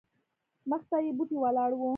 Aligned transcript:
مخته 0.69 0.97
یې 1.05 1.11
بوټې 1.17 1.37
ولاړ 1.43 1.71
وو. 1.75 1.89